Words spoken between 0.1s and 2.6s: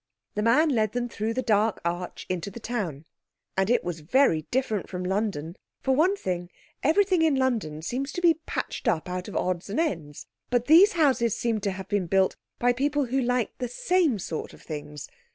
The man led them through the dark arch into the